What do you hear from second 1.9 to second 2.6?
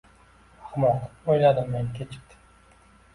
Kechikdi!